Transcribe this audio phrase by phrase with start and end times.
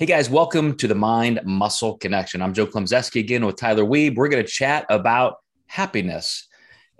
[0.00, 2.40] Hey guys, welcome to the Mind Muscle Connection.
[2.40, 4.14] I'm Joe Klemczewski again with Tyler Wiebe.
[4.14, 6.46] We're going to chat about happiness.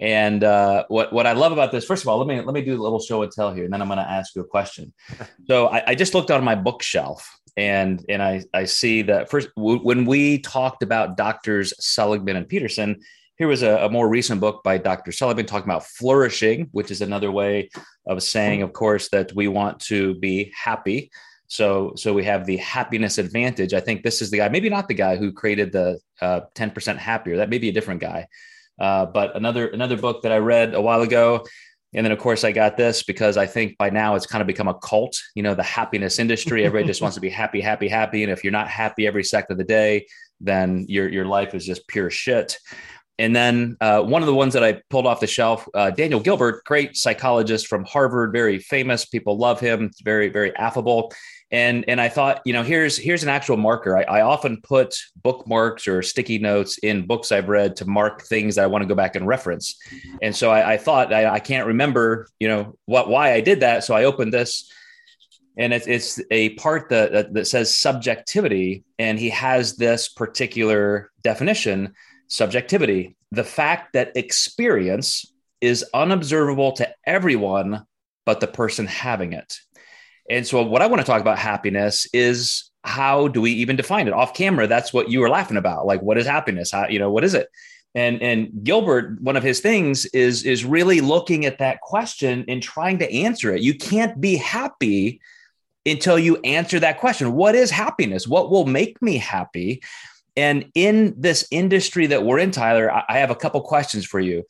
[0.01, 2.61] And uh, what what I love about this, first of all, let me let me
[2.61, 4.45] do a little show and tell here, and then I'm going to ask you a
[4.45, 4.93] question.
[5.47, 9.51] so I, I, just looked on my bookshelf, and and I I see that first
[9.55, 13.01] w- when we talked about doctors Seligman and Peterson,
[13.37, 15.13] here was a, a, more recent book by Dr.
[15.13, 17.71] Seligman talking about flourishing, which is another way
[18.09, 21.13] of saying, of course, that we want to be happy.
[21.49, 23.73] So, so we have the happiness advantage.
[23.73, 26.99] I think this is the guy, maybe not the guy who created the uh, 10%
[26.99, 27.39] happier.
[27.39, 28.29] That may be a different guy.
[28.79, 31.45] Uh, but another another book that I read a while ago,
[31.95, 34.47] and then of course I got this because I think by now it's kind of
[34.47, 35.19] become a cult.
[35.35, 36.65] You know, the happiness industry.
[36.65, 38.23] Everybody just wants to be happy, happy, happy.
[38.23, 40.07] And if you're not happy every second of the day,
[40.41, 42.59] then your your life is just pure shit.
[43.21, 46.21] And then uh, one of the ones that I pulled off the shelf, uh, Daniel
[46.21, 49.07] Gilbert, great psychologist from Harvard, very famous.
[49.07, 49.91] People love him.
[50.05, 51.13] Very, very affable.
[51.51, 53.97] And and I thought, you know, here's here's an actual marker.
[53.97, 58.57] I, I often put bookmarks or sticky notes in books I've read to mark things
[58.57, 59.79] that I want to go back and reference.
[60.21, 63.61] And so I, I thought I, I can't remember, you know, what why I did
[63.61, 63.85] that.
[63.85, 64.71] So I opened this
[65.59, 71.11] and it's, it's a part that, that, that says subjectivity and he has this particular
[71.23, 71.95] definition
[72.29, 77.85] subjectivity, the fact that experience is unobservable to everyone
[78.25, 79.59] but the person having it.
[80.31, 84.09] And so, what I want to talk about happiness is how do we even define
[84.09, 84.67] it off camera?
[84.67, 85.87] That's what you were laughing about.
[85.87, 86.71] Like, what is happiness?
[86.71, 87.49] How, you know, what is it?
[87.95, 92.63] And and Gilbert, one of his things is is really looking at that question and
[92.63, 93.63] trying to answer it.
[93.63, 95.21] You can't be happy
[95.87, 97.33] until you answer that question.
[97.33, 98.29] What is happiness?
[98.29, 99.83] What will make me happy?
[100.37, 104.45] And in this industry that we're in, Tyler, I have a couple questions for you.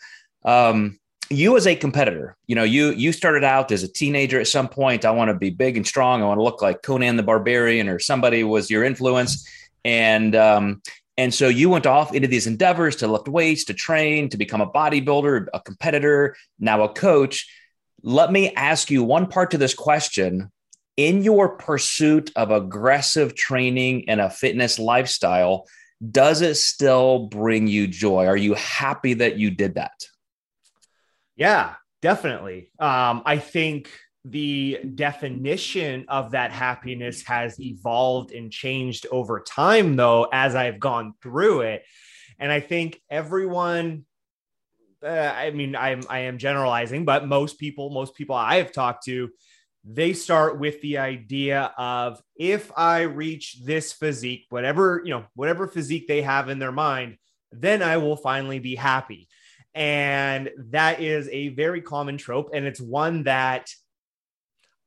[0.44, 0.98] Um,
[1.30, 4.68] you as a competitor, you know, you you started out as a teenager at some
[4.68, 5.04] point.
[5.04, 6.22] I want to be big and strong.
[6.22, 9.46] I want to look like Conan the Barbarian, or somebody was your influence,
[9.84, 10.82] and um,
[11.16, 14.60] and so you went off into these endeavors to lift weights, to train, to become
[14.60, 17.46] a bodybuilder, a competitor, now a coach.
[18.02, 20.50] Let me ask you one part to this question.
[20.96, 25.66] In your pursuit of aggressive training and a fitness lifestyle,
[26.10, 28.26] does it still bring you joy?
[28.26, 29.92] Are you happy that you did that?
[31.38, 32.72] Yeah, definitely.
[32.80, 33.90] Um, I think
[34.24, 41.14] the definition of that happiness has evolved and changed over time, though, as I've gone
[41.22, 41.84] through it.
[42.40, 44.04] And I think everyone,
[45.02, 49.04] uh, I mean, I'm I am generalizing, but most people, most people I have talked
[49.04, 49.30] to,
[49.84, 55.68] they start with the idea of if I reach this physique, whatever, you know, whatever
[55.68, 57.16] physique they have in their mind,
[57.52, 59.28] then I will finally be happy.
[59.78, 62.50] And that is a very common trope.
[62.52, 63.70] And it's one that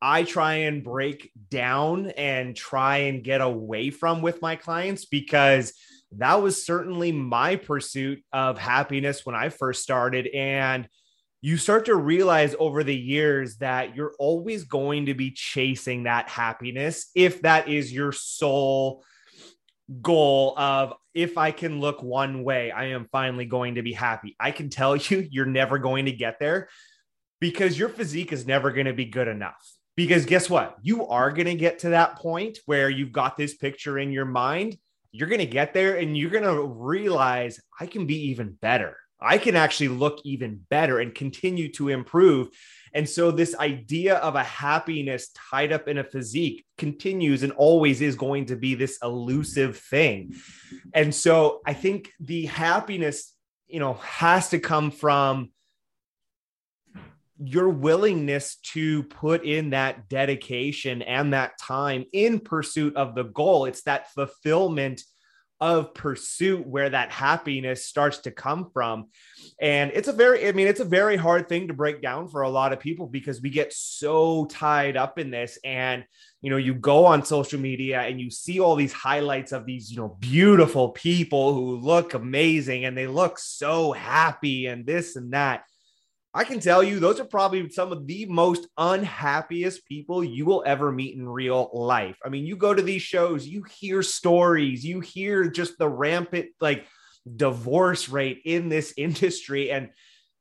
[0.01, 5.71] I try and break down and try and get away from with my clients because
[6.17, 10.27] that was certainly my pursuit of happiness when I first started.
[10.27, 10.89] And
[11.39, 16.27] you start to realize over the years that you're always going to be chasing that
[16.27, 19.05] happiness if that is your sole
[20.01, 24.35] goal of if I can look one way, I am finally going to be happy.
[24.39, 26.69] I can tell you, you're never going to get there
[27.39, 29.71] because your physique is never going to be good enough.
[29.97, 30.77] Because guess what?
[30.81, 34.25] You are going to get to that point where you've got this picture in your
[34.25, 34.77] mind.
[35.11, 38.95] You're going to get there and you're going to realize I can be even better.
[39.19, 42.49] I can actually look even better and continue to improve.
[42.93, 48.01] And so, this idea of a happiness tied up in a physique continues and always
[48.01, 50.35] is going to be this elusive thing.
[50.93, 53.33] And so, I think the happiness,
[53.67, 55.51] you know, has to come from
[57.43, 63.65] your willingness to put in that dedication and that time in pursuit of the goal.
[63.65, 65.01] It's that fulfillment
[65.61, 69.05] of pursuit where that happiness starts to come from.
[69.61, 72.41] And it's a very, I mean, it's a very hard thing to break down for
[72.41, 75.59] a lot of people because we get so tied up in this.
[75.63, 76.03] And,
[76.41, 79.91] you know, you go on social media and you see all these highlights of these,
[79.91, 85.33] you know, beautiful people who look amazing and they look so happy and this and
[85.33, 85.63] that.
[86.33, 90.63] I can tell you, those are probably some of the most unhappiest people you will
[90.65, 92.17] ever meet in real life.
[92.23, 96.47] I mean, you go to these shows, you hear stories, you hear just the rampant,
[96.61, 96.85] like,
[97.35, 99.71] divorce rate in this industry.
[99.71, 99.89] And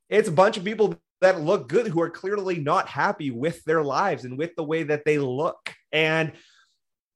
[0.09, 3.83] it's a bunch of people that look good who are clearly not happy with their
[3.83, 5.75] lives and with the way that they look.
[5.93, 6.33] And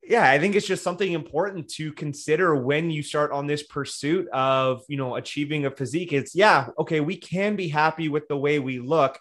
[0.06, 4.28] yeah, I think it's just something important to consider when you start on this pursuit
[4.32, 6.12] of, you know, achieving a physique.
[6.12, 9.18] It's yeah, okay, we can be happy with the way we look,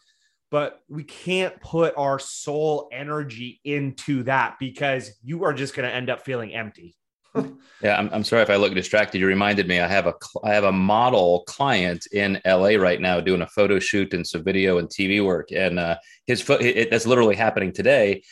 [0.51, 5.95] but we can't put our soul energy into that because you are just going to
[5.95, 6.95] end up feeling empty.
[7.81, 9.19] yeah, I'm, I'm sorry if I look distracted.
[9.19, 9.79] You reminded me.
[9.79, 10.13] I have a
[10.43, 14.43] I have a model client in LA right now doing a photo shoot and some
[14.43, 15.97] video and TV work, and uh,
[16.27, 18.23] his foot it, that's literally happening today,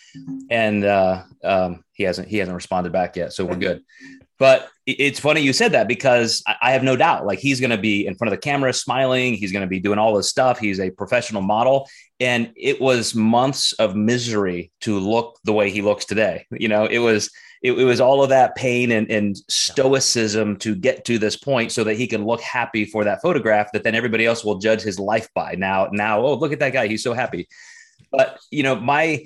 [0.49, 3.83] and uh, um, he hasn't he hasn't responded back yet, so we're good.
[4.37, 7.77] But it's funny you said that because I have no doubt, like he's going to
[7.77, 9.35] be in front of the camera, smiling.
[9.35, 10.57] He's going to be doing all this stuff.
[10.57, 11.87] He's a professional model,
[12.19, 16.45] and it was months of misery to look the way he looks today.
[16.51, 17.29] You know, it was
[17.61, 21.71] it, it, was all of that pain and, and stoicism to get to this point
[21.71, 24.81] so that he can look happy for that photograph that then everybody else will judge
[24.81, 27.47] his life by now now oh look at that guy he's so happy
[28.11, 29.23] but you know my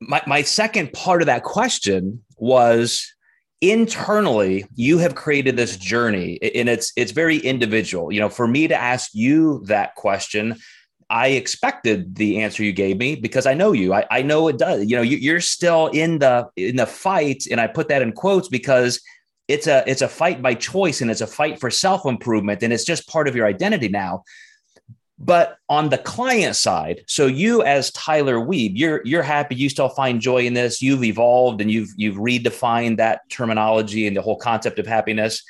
[0.00, 3.14] my, my second part of that question was
[3.60, 8.66] internally you have created this journey and it's it's very individual you know for me
[8.66, 10.56] to ask you that question
[11.10, 13.92] I expected the answer you gave me because I know you.
[13.92, 14.88] I, I know it does.
[14.88, 18.12] You know, you, are still in the in the fight, and I put that in
[18.12, 19.02] quotes because
[19.48, 22.72] it's a it's a fight by choice and it's a fight for self improvement, and
[22.72, 24.22] it's just part of your identity now.
[25.22, 29.90] But on the client side, so you as Tyler Wiebe, you're you're happy, you still
[29.90, 30.80] find joy in this.
[30.80, 35.42] You've evolved and you've you've redefined that terminology and the whole concept of happiness.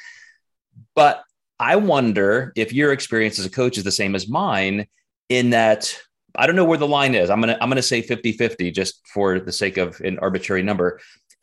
[0.96, 1.22] But
[1.60, 4.88] I wonder if your experience as a coach is the same as mine
[5.28, 5.96] in that
[6.34, 7.30] I don't know where the line is.
[7.30, 10.98] I'm to I'm to say 50-50 just for the sake of an arbitrary number.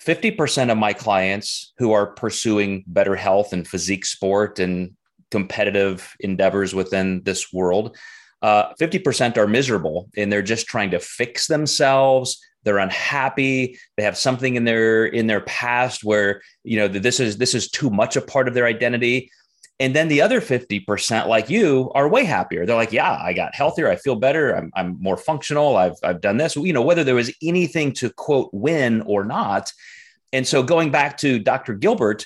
[0.05, 4.96] 50% of my clients who are pursuing better health and physique sport and
[5.31, 7.97] competitive endeavors within this world,
[8.41, 12.39] uh, 50% are miserable and they're just trying to fix themselves.
[12.63, 13.79] They're unhappy.
[13.95, 17.69] They have something in their in their past where you know this is this is
[17.69, 19.31] too much a part of their identity.
[19.79, 22.65] And then the other 50%, like you, are way happier.
[22.65, 23.87] They're like, yeah, I got healthier.
[23.87, 24.55] I feel better.
[24.55, 25.77] I'm, I'm more functional.
[25.77, 29.71] I've, I've done this, you know, whether there was anything to quote win or not.
[30.33, 31.75] And so going back to Dr.
[31.75, 32.25] Gilbert,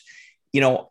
[0.53, 0.90] you know,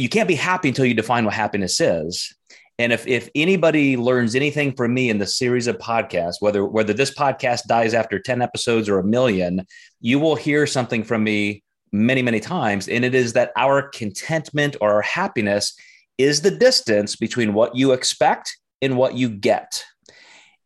[0.00, 2.34] you can't be happy until you define what happiness is.
[2.78, 6.94] And if, if anybody learns anything from me in the series of podcasts, whether whether
[6.94, 9.66] this podcast dies after 10 episodes or a million,
[10.00, 11.62] you will hear something from me
[11.92, 12.88] many, many times.
[12.88, 15.74] And it is that our contentment or our happiness
[16.16, 19.84] is the distance between what you expect and what you get.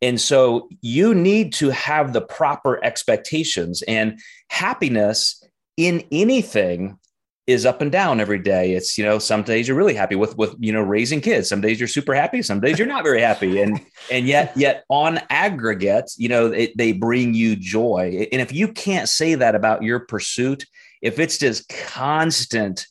[0.00, 4.20] And so you need to have the proper expectations and
[4.50, 5.42] happiness
[5.76, 6.98] in anything
[7.46, 8.72] is up and down every day.
[8.72, 11.48] It's, you know, some days you're really happy with, with, you know, raising kids.
[11.48, 12.40] Some days you're super happy.
[12.40, 13.60] Some days you're not very happy.
[13.60, 13.80] And,
[14.10, 18.28] and yet, yet on aggregate, you know, it, they bring you joy.
[18.32, 20.64] And if you can't say that about your pursuit,
[21.02, 22.86] if it's just constant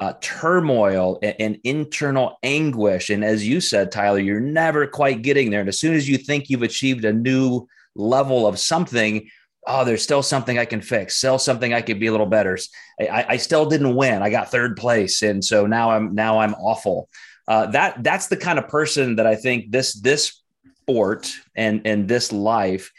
[0.00, 5.50] uh, turmoil and, and, internal anguish, and as you said, Tyler, you're never quite getting
[5.50, 5.58] there.
[5.58, 7.66] And as soon as you think you've achieved a new
[7.96, 9.28] level of something,
[9.68, 12.58] oh, there's still something I can fix, still something I could be a little better.
[13.00, 14.22] I, I still didn't win.
[14.22, 17.08] I got third place, and so now I'm now I'm awful.
[17.46, 20.42] Uh, that that's the kind of person that I think this this
[20.82, 22.90] sport and and this life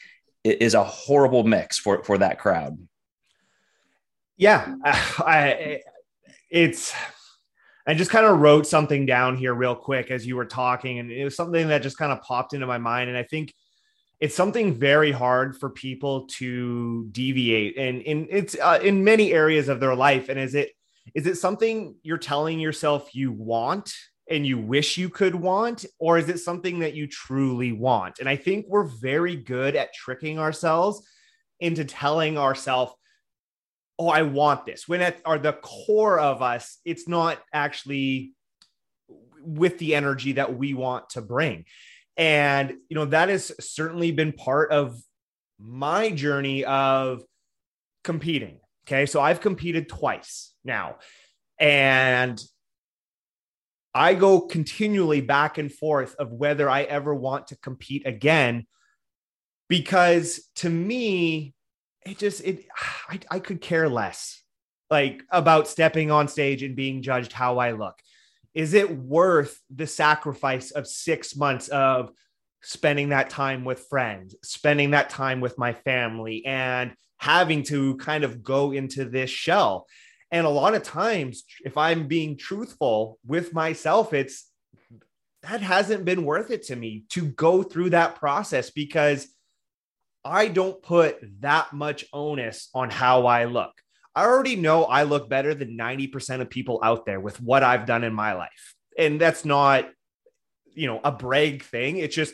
[0.44, 2.77] is a horrible mix for for that crowd.
[4.38, 5.81] Yeah, I,
[6.50, 6.94] it's.
[7.88, 11.12] I just kind of wrote something down here real quick as you were talking, and
[11.12, 13.10] it was something that just kind of popped into my mind.
[13.10, 13.51] And I think
[14.19, 19.69] it's something very hard for people to deviate, and in it's uh, in many areas
[19.69, 20.30] of their life.
[20.30, 20.71] And is it
[21.16, 23.94] is it something you're telling yourself you want
[24.30, 28.19] and you wish you could want, or is it something that you truly want?
[28.19, 31.07] And I think we're very good at tricking ourselves
[31.59, 32.94] into telling ourselves
[33.99, 34.88] oh, I want this.
[34.88, 38.31] When at are the core of us, it's not actually
[39.42, 41.66] with the energy that we want to bring.
[42.19, 45.02] And, you know, that has certainly been part of
[45.57, 47.23] my journey of
[48.04, 48.59] competing.
[48.85, 49.06] Okay.
[49.06, 50.97] So I've competed twice now.
[51.57, 52.42] And
[53.94, 58.68] I go continually back and forth of whether I ever want to compete again.
[59.69, 61.54] Because to me,
[62.06, 62.66] it just it
[63.09, 64.44] I, I could care less
[64.90, 67.95] like about stepping on stage and being judged how I look.
[68.53, 72.11] Is it worth the sacrifice of six months of
[72.61, 78.23] spending that time with friends, spending that time with my family, and having to kind
[78.23, 79.85] of go into this shell?
[80.31, 84.49] And a lot of times, if I'm being truthful with myself, it's
[85.44, 89.27] that hasn't been worth it to me to go through that process because
[90.23, 93.71] I don't put that much onus on how I look.
[94.16, 97.85] I already know I look better than 90% of people out there with what I've
[97.85, 98.75] done in my life.
[98.97, 99.89] And that's not,
[100.73, 101.97] you know, a brag thing.
[101.97, 102.33] It's just,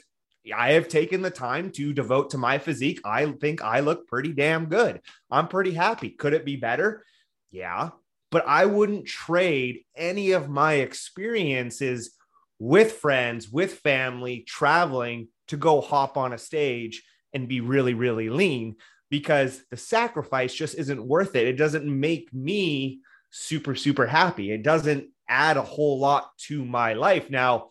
[0.56, 3.02] I have taken the time to devote to my physique.
[3.04, 5.02] I think I look pretty damn good.
[5.30, 6.10] I'm pretty happy.
[6.12, 7.04] Could it be better?
[7.52, 7.90] Yeah.
[8.32, 12.12] But I wouldn't trade any of my experiences
[12.60, 17.04] with friends, with family, traveling to go hop on a stage
[17.34, 18.76] and be really, really lean
[19.10, 21.48] because the sacrifice just isn't worth it.
[21.48, 24.52] It doesn't make me super, super happy.
[24.52, 27.30] It doesn't add a whole lot to my life.
[27.30, 27.70] Now,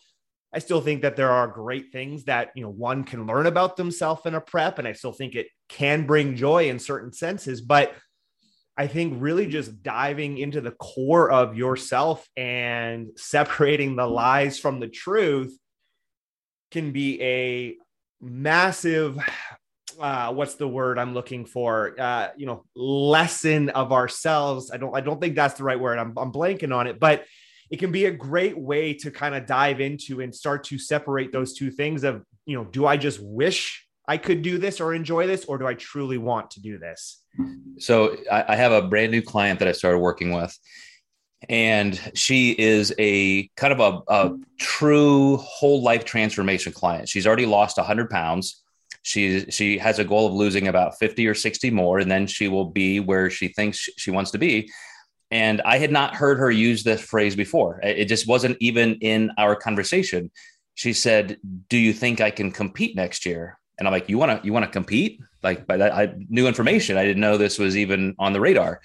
[0.53, 3.77] I still think that there are great things that, you know, one can learn about
[3.77, 4.79] themselves in a prep.
[4.79, 7.61] And I still think it can bring joy in certain senses.
[7.61, 7.95] But
[8.77, 14.81] I think really just diving into the core of yourself and separating the lies from
[14.81, 15.57] the truth
[16.71, 17.77] can be a
[18.21, 19.19] massive
[19.99, 21.95] uh, what's the word I'm looking for?
[21.99, 24.71] Uh, you know, lesson of ourselves.
[24.73, 25.99] I don't, I don't think that's the right word.
[25.99, 27.25] I'm, I'm blanking on it, but
[27.71, 31.33] it can be a great way to kind of dive into and start to separate
[31.33, 34.95] those two things of, you know, do I just wish I could do this or
[34.95, 37.23] enjoy this, or do I truly want to do this?
[37.79, 40.57] So I, I have a brand new client that I started working with,
[41.49, 47.09] and she is a kind of a, a true whole life transformation client.
[47.09, 48.63] She's already lost 100 pounds.
[49.05, 52.49] She she has a goal of losing about 50 or 60 more, and then she
[52.49, 54.71] will be where she thinks she wants to be.
[55.31, 57.81] And I had not heard her use this phrase before.
[57.83, 60.31] It just wasn't even in our conversation.
[60.75, 61.37] She said,
[61.69, 64.55] "Do you think I can compete next year?" And I'm like, "You want to you
[64.55, 66.97] want to compete?" Like, but I, new information.
[66.97, 68.81] I didn't know this was even on the radar.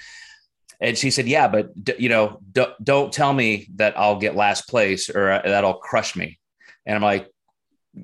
[0.81, 2.41] And she said, "Yeah, but you know,
[2.83, 6.39] don't tell me that I'll get last place or uh, that'll crush me."
[6.85, 7.29] And I'm like,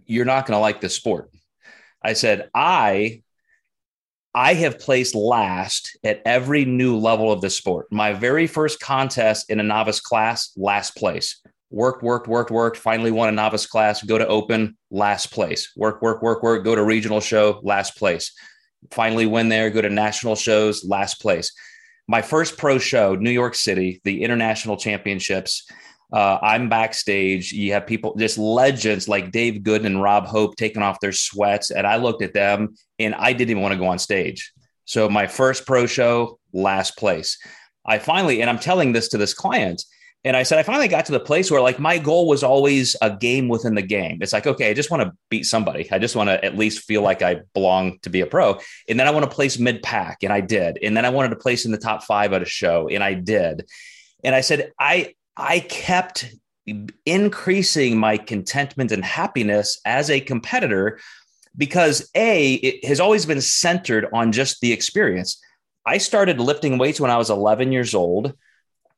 [0.05, 1.29] "You're not going to like this sport."
[2.05, 3.23] I said, "I
[4.35, 7.87] I have placed last at every new level of the sport.
[7.89, 11.41] My very first contest in a novice class, last place.
[11.71, 12.77] Worked, worked, worked, worked.
[12.77, 14.03] Finally won a novice class.
[14.03, 15.71] Go to open, last place.
[15.75, 16.63] Work, work, work, work.
[16.63, 18.33] Go to regional show, last place.
[18.91, 19.69] Finally win there.
[19.69, 21.51] Go to national shows, last place.
[22.07, 25.65] My first pro show, New York City, the international championships.
[26.15, 27.51] Uh, I'm backstage.
[27.51, 31.71] You have people, just legends like Dave Goodin and Rob Hope taking off their sweats.
[31.71, 34.53] And I looked at them and I didn't even want to go on stage.
[34.85, 37.37] So my first pro show, last place.
[37.85, 39.83] I finally, and I'm telling this to this client,
[40.23, 42.95] and I said, I finally got to the place where like my goal was always
[43.01, 44.19] a game within the game.
[44.21, 45.91] It's like, okay, I just want to beat somebody.
[45.91, 48.57] I just want to at least feel like I belong to be a pro.
[48.87, 50.79] And then I want to place mid pack, and I did.
[50.81, 53.15] And then I wanted to place in the top five at a show, and I
[53.15, 53.67] did.
[54.23, 56.33] And I said, I I kept
[57.05, 60.99] increasing my contentment and happiness as a competitor
[61.57, 65.39] because A, it has always been centered on just the experience.
[65.85, 68.33] I started lifting weights when I was 11 years old.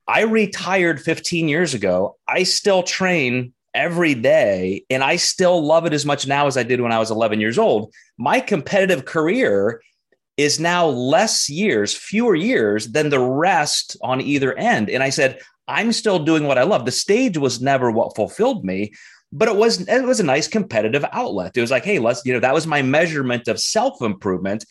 [0.08, 2.18] I retired 15 years ago.
[2.28, 6.64] I still train every day and I still love it as much now as I
[6.64, 7.94] did when I was 11 years old.
[8.18, 9.82] My competitive career
[10.38, 14.90] is now less years, fewer years than the rest on either end.
[14.90, 16.86] And I said, I'm still doing what I love.
[16.86, 18.94] The stage was never what fulfilled me,
[19.32, 21.58] but it was it was a nice competitive outlet.
[21.58, 24.66] It was like, hey, let's you know that was my measurement of self improvement.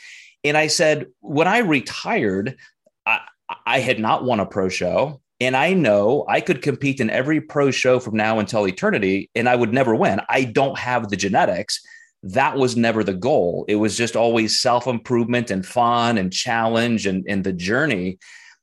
[0.44, 2.56] And I said, when I retired,
[3.04, 3.20] I,
[3.66, 5.20] I had not won a pro show.
[5.38, 9.48] And I know I could compete in every pro show from now until eternity, and
[9.48, 10.20] I would never win.
[10.30, 11.80] I don't have the genetics.
[12.22, 13.66] That was never the goal.
[13.68, 18.18] It was just always self improvement and fun and challenge and, and the journey.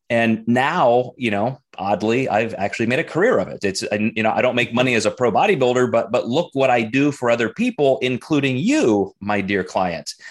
[0.10, 3.64] And now, you know, oddly, I've actually made a career of it.
[3.64, 6.70] It's, you know, I don't make money as a pro bodybuilder, but but look what
[6.70, 10.14] I do for other people, including you, my dear client.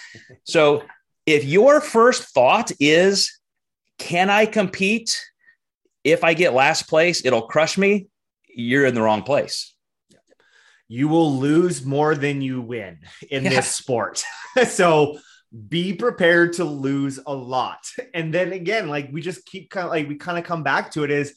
[0.45, 0.83] So,
[1.25, 3.39] if your first thought is,
[3.97, 5.21] "Can I compete?
[6.03, 8.07] If I get last place, it'll crush me,"
[8.47, 9.73] you're in the wrong place.
[10.87, 13.49] You will lose more than you win in yeah.
[13.51, 14.23] this sport.
[14.67, 15.17] so
[15.67, 17.85] be prepared to lose a lot.
[18.13, 20.91] And then again, like we just keep kind of like we kind of come back
[20.91, 21.35] to it is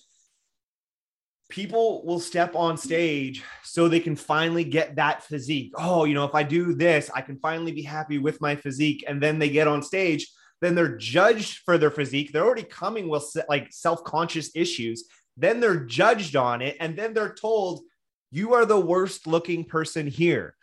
[1.49, 5.73] people will step on stage so they can finally get that physique.
[5.77, 9.05] Oh, you know, if I do this, I can finally be happy with my physique.
[9.07, 10.29] And then they get on stage,
[10.61, 12.33] then they're judged for their physique.
[12.33, 15.05] They're already coming with like self conscious issues.
[15.37, 16.77] Then they're judged on it.
[16.81, 17.83] And then they're told,
[18.31, 20.57] you are the worst looking person here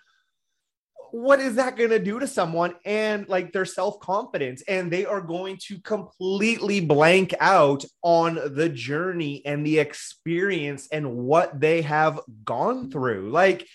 [1.14, 4.64] what is that going to do to someone and like their self confidence?
[4.68, 11.16] And they are going to completely blank out on the journey and the experience and
[11.16, 13.30] what they have gone through.
[13.30, 13.68] Like,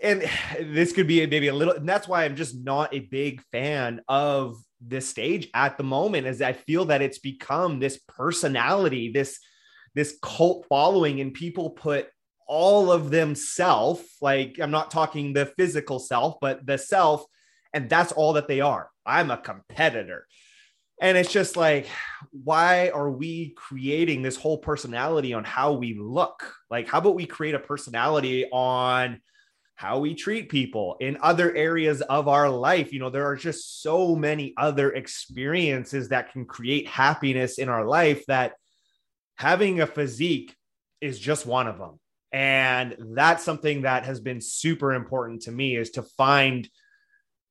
[0.00, 0.22] and
[0.60, 4.02] this could be maybe a little, and that's why I'm just not a big fan
[4.06, 9.40] of this stage at the moment, as I feel that it's become this personality, this
[9.96, 12.06] this cult following, and people put
[12.46, 14.02] all of themself.
[14.20, 17.24] Like I'm not talking the physical self, but the self,
[17.72, 18.90] and that's all that they are.
[19.04, 20.26] I'm a competitor.
[21.00, 21.86] And it's just like,
[22.30, 26.54] why are we creating this whole personality on how we look?
[26.70, 29.20] Like, how about we create a personality on
[29.74, 32.94] how we treat people in other areas of our life?
[32.94, 37.84] You know, there are just so many other experiences that can create happiness in our
[37.84, 38.54] life that
[39.36, 40.56] having a physique
[41.02, 42.00] is just one of them.
[42.32, 46.68] And that's something that has been super important to me is to find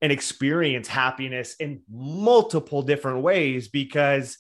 [0.02, 4.38] and experience happiness in multiple different ways because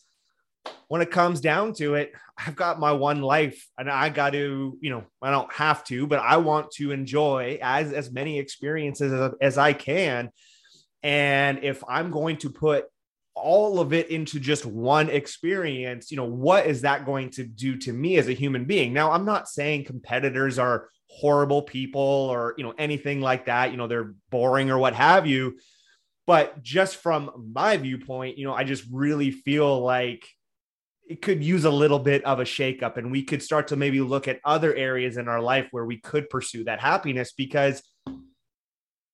[0.88, 4.77] when it comes down to it, I've got my one life and I got to,
[4.82, 9.13] you know, I don't have to, but I want to enjoy as as many experiences
[9.13, 10.30] as, as I can.
[11.01, 12.86] And if I'm going to put
[13.36, 17.77] all of it into just one experience, you know, what is that going to do
[17.77, 18.94] to me as a human being?
[18.94, 23.77] Now, I'm not saying competitors are horrible people or you know anything like that you
[23.77, 25.58] know they're boring or what have you
[26.27, 30.27] but just from my viewpoint you know i just really feel like
[31.08, 34.01] it could use a little bit of a shakeup and we could start to maybe
[34.01, 37.82] look at other areas in our life where we could pursue that happiness because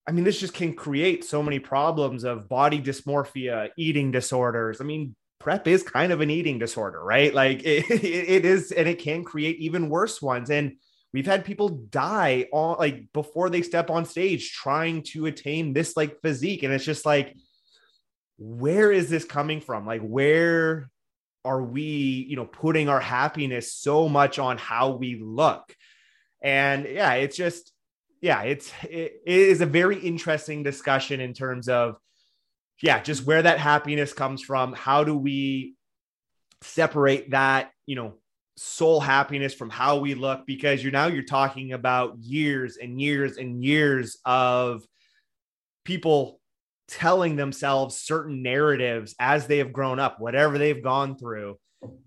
[0.07, 4.81] I mean, this just can create so many problems of body dysmorphia, eating disorders.
[4.81, 7.33] I mean, prep is kind of an eating disorder, right?
[7.33, 10.49] Like it, it is, and it can create even worse ones.
[10.49, 10.77] And
[11.13, 15.97] We've had people die on like before they step on stage trying to attain this
[15.97, 16.63] like physique.
[16.63, 17.35] And it's just like,
[18.37, 19.85] where is this coming from?
[19.85, 20.89] Like, where
[21.43, 25.75] are we, you know, putting our happiness so much on how we look?
[26.41, 27.73] And yeah, it's just,
[28.21, 31.95] yeah, it's, it, it is a very interesting discussion in terms of,
[32.81, 34.73] yeah, just where that happiness comes from.
[34.73, 35.75] How do we
[36.61, 38.15] separate that, you know,
[38.57, 43.37] soul happiness from how we look because you're now you're talking about years and years
[43.37, 44.83] and years of
[45.83, 46.39] people
[46.87, 51.57] telling themselves certain narratives as they have grown up whatever they've gone through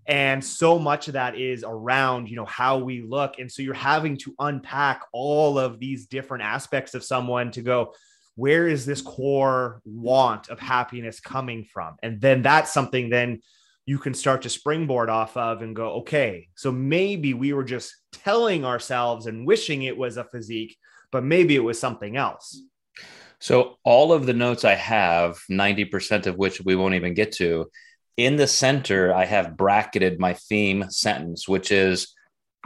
[0.07, 3.75] and so much of that is around you know how we look and so you're
[3.75, 7.93] having to unpack all of these different aspects of someone to go
[8.37, 13.41] where is this core want of happiness coming from and then that's something then
[13.87, 17.95] you can start to springboard off of and go, okay, so maybe we were just
[18.13, 20.77] telling ourselves and wishing it was a physique,
[21.13, 22.63] but maybe it was something else.
[23.41, 27.67] So, all of the notes I have, 90% of which we won't even get to,
[28.17, 32.15] in the center, I have bracketed my theme sentence, which is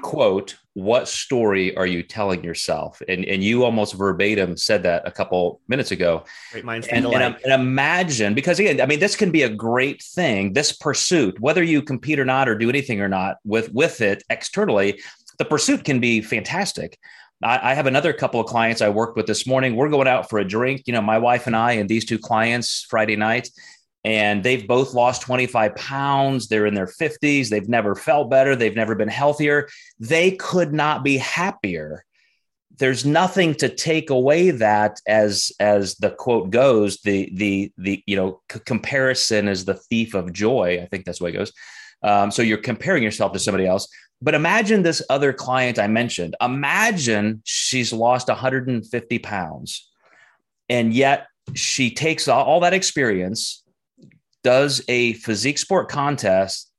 [0.00, 3.02] quote what story are you telling yourself?
[3.08, 6.22] And and you almost verbatim said that a couple minutes ago.
[6.52, 10.00] Great minds and, and, and, imagine because again i mean this can be a great
[10.00, 14.00] thing this pursuit whether you compete or not or do anything or not with with
[14.00, 15.00] it externally
[15.38, 16.98] the pursuit can be fantastic.
[17.42, 19.76] I, I have another couple of clients I worked with this morning.
[19.76, 22.18] We're going out for a drink, you know, my wife and I, and these two
[22.18, 23.48] clients Friday night
[24.08, 26.48] and they've both lost 25 pounds.
[26.48, 27.50] They're in their 50s.
[27.50, 28.56] They've never felt better.
[28.56, 29.68] They've never been healthier.
[30.00, 32.06] They could not be happier.
[32.78, 37.02] There's nothing to take away that as as the quote goes.
[37.02, 40.80] The the the you know c- comparison is the thief of joy.
[40.82, 41.52] I think that's the way it goes.
[42.02, 43.88] Um, so you're comparing yourself to somebody else.
[44.22, 46.34] But imagine this other client I mentioned.
[46.40, 49.90] Imagine she's lost 150 pounds,
[50.70, 53.64] and yet she takes all, all that experience
[54.42, 56.70] does a physique sport contest,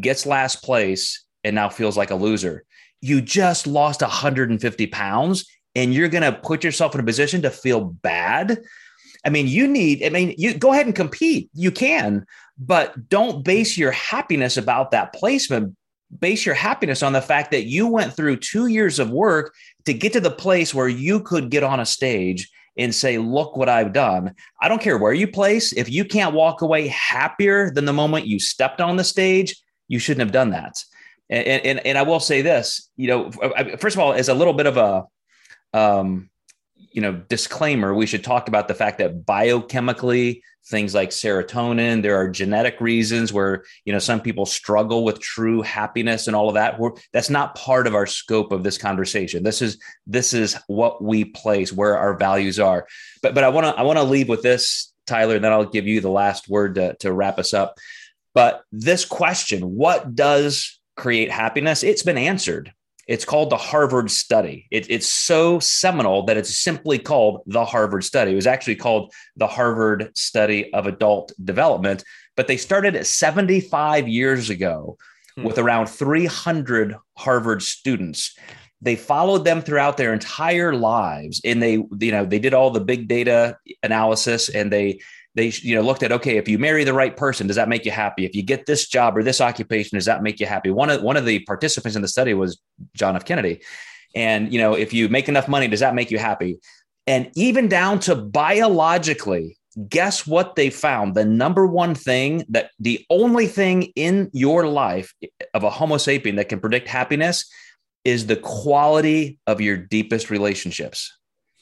[0.00, 2.64] gets last place, and now feels like a loser.
[3.00, 7.50] You just lost 150 pounds and you're going to put yourself in a position to
[7.50, 8.60] feel bad.
[9.24, 11.50] I mean, you need, I mean, you go ahead and compete.
[11.52, 12.26] You can,
[12.58, 15.76] but don't base your happiness about that placement.
[16.18, 19.92] Base your happiness on the fact that you went through two years of work to
[19.92, 23.68] get to the place where you could get on a stage and say, look what
[23.68, 24.34] I've done.
[24.62, 25.72] I don't care where you place.
[25.72, 29.98] If you can't walk away happier than the moment you stepped on the stage, you
[29.98, 30.82] shouldn't have done that.
[31.28, 33.30] And, and, and I will say this, you know,
[33.78, 35.04] first of all, as a little bit of a,
[35.74, 36.30] um,
[36.90, 42.02] you know, disclaimer, we should talk about the fact that biochemically things like serotonin.
[42.02, 46.48] There are genetic reasons where you know some people struggle with true happiness and all
[46.48, 46.78] of that.
[46.78, 49.42] We're, that's not part of our scope of this conversation.
[49.42, 52.86] This is this is what we place where our values are.
[53.22, 55.36] But but I want to I want to leave with this, Tyler.
[55.36, 57.76] And then I'll give you the last word to, to wrap us up.
[58.34, 61.82] But this question, what does create happiness?
[61.82, 62.72] It's been answered.
[63.08, 64.66] It's called the Harvard study.
[64.70, 68.32] It, it's so seminal that it's simply called the Harvard study.
[68.32, 72.04] It was actually called the Harvard study of adult development,
[72.36, 74.98] but they started at 75 years ago
[75.36, 75.44] hmm.
[75.44, 78.36] with around 300 Harvard students.
[78.80, 82.88] they followed them throughout their entire lives and they you know they did all the
[82.92, 85.00] big data analysis and they
[85.38, 87.84] they you know looked at okay if you marry the right person does that make
[87.84, 88.24] you happy?
[88.24, 90.70] If you get this job or this occupation does that make you happy?
[90.70, 92.60] One of one of the participants in the study was
[92.94, 93.24] john f.
[93.24, 93.62] Kennedy.
[94.14, 96.58] And you know if you make enough money does that make you happy?
[97.06, 99.56] And even down to biologically
[99.88, 101.14] guess what they found?
[101.14, 105.14] The number one thing that the only thing in your life
[105.54, 107.48] of a homo sapien that can predict happiness
[108.04, 111.14] is the quality of your deepest relationships.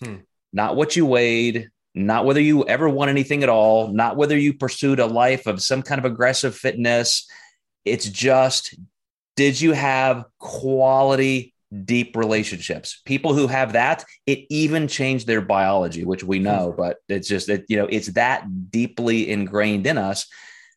[0.02, 0.16] Hmm.
[0.52, 4.52] not what you weighed not whether you ever won anything at all, not whether you
[4.52, 7.26] pursued a life of some kind of aggressive fitness.
[7.86, 8.74] It's just,
[9.34, 11.54] did you have quality,
[11.84, 13.00] deep relationships?
[13.06, 16.76] People who have that, it even changed their biology, which we know, hmm.
[16.76, 20.26] but it's just that, you know, it's that deeply ingrained in us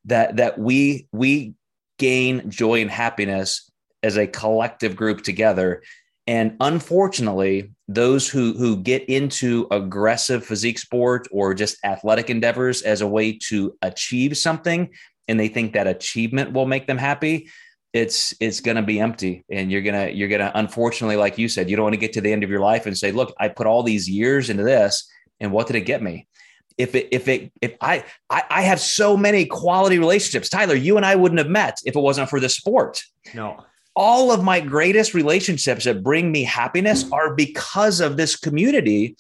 [0.06, 1.54] that, that we, we
[1.98, 3.70] gain joy and happiness
[4.02, 5.84] as a collective group together.
[6.30, 13.02] And unfortunately, those who who get into aggressive physique sport or just athletic endeavors as
[13.02, 14.92] a way to achieve something
[15.28, 17.50] and they think that achievement will make them happy
[17.94, 19.44] it's it's going to be empty.
[19.50, 22.00] And you're going to you're going to unfortunately like you said you don't want to
[22.00, 24.52] get to the end of your life and say look i put all these years
[24.52, 26.28] into this and what did it get me?
[26.78, 30.48] If it if it if I, I i have so many quality relationships.
[30.48, 33.02] Tyler you and i wouldn't have met if it wasn't for the sport.
[33.34, 33.66] No
[34.00, 39.18] all of my greatest relationships that bring me happiness are because of this community.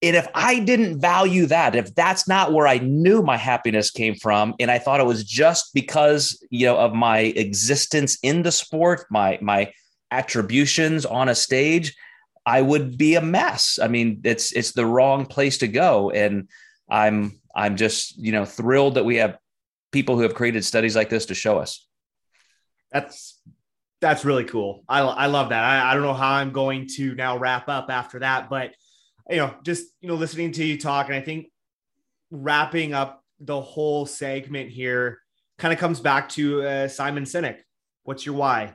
[0.00, 4.14] And if I didn't value that, if that's not where I knew my happiness came
[4.14, 8.52] from, and I thought it was just because you know of my existence in the
[8.52, 9.72] sport, my my
[10.12, 11.96] attributions on a stage,
[12.46, 13.80] I would be a mess.
[13.82, 16.10] I mean, it's it's the wrong place to go.
[16.10, 16.48] And
[16.88, 19.36] I'm I'm just you know thrilled that we have
[19.90, 21.84] people who have created studies like this to show us.
[22.92, 23.35] That's
[24.00, 24.84] that's really cool.
[24.88, 25.64] I, I love that.
[25.64, 28.72] I, I don't know how I'm going to now wrap up after that, but
[29.28, 31.46] you know, just you know, listening to you talk, and I think
[32.30, 35.18] wrapping up the whole segment here
[35.58, 37.58] kind of comes back to uh, Simon Sinek.
[38.04, 38.74] What's your why?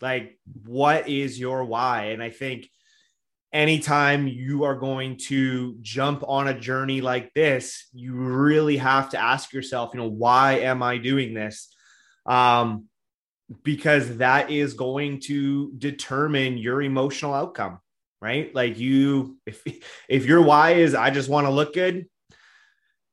[0.00, 2.06] Like, what is your why?
[2.06, 2.68] And I think
[3.52, 9.18] anytime you are going to jump on a journey like this, you really have to
[9.20, 11.74] ask yourself, you know, why am I doing this?
[12.26, 12.87] Um,
[13.62, 17.78] because that is going to determine your emotional outcome
[18.20, 18.54] right?
[18.54, 19.62] Like you if
[20.08, 22.06] if your why is i just want to look good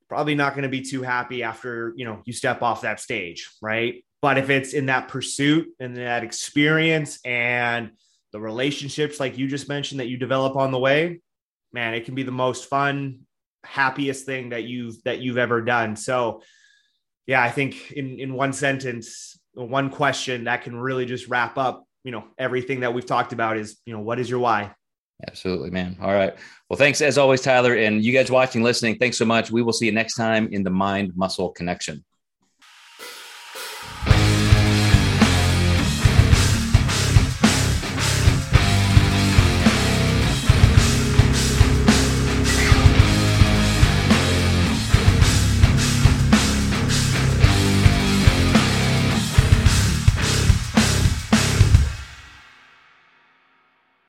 [0.07, 3.49] probably not going to be too happy after you know you step off that stage
[3.61, 4.03] right?
[4.21, 7.91] But if it's in that pursuit and that experience and
[8.31, 11.21] the relationships like you just mentioned that you develop on the way
[11.71, 13.19] man it can be the most fun
[13.63, 15.95] happiest thing that you've that you've ever done.
[15.95, 16.41] So
[17.27, 21.85] yeah i think in in one sentence one question that can really just wrap up,
[22.03, 24.73] you know, everything that we've talked about is, you know, what is your why?
[25.27, 25.97] Absolutely, man.
[26.01, 26.35] All right.
[26.69, 27.75] Well, thanks as always, Tyler.
[27.75, 29.49] And you guys watching, listening, thanks so much.
[29.49, 32.03] We will see you next time in the Mind Muscle Connection.